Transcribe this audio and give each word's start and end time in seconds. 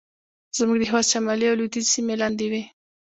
زموږ 0.57 0.77
د 0.79 0.83
هېواد 0.89 1.05
شمالي 1.11 1.45
او 1.47 1.57
لوېدیځې 1.59 1.91
سیمې 1.93 2.13
یې 2.15 2.19
لاندې 2.21 2.45
وې. 2.51 2.61